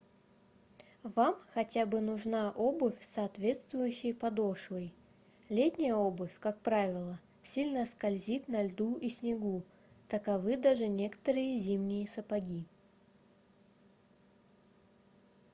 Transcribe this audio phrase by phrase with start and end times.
[1.03, 4.95] вам хотя бы нужна обувь с соответствующей подошвой
[5.47, 9.61] летняя обувь как правило сильно скользит на льду и снегу
[10.07, 12.65] таковы даже некоторые зимние сапоги